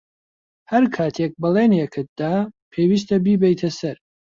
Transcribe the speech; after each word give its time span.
ھەر 0.71 0.83
کاتێک 0.95 1.31
بەڵێنێکت 1.41 2.07
دا، 2.19 2.35
پێویستە 2.71 3.15
بیبەیتە 3.25 3.69
سەر. 3.79 3.97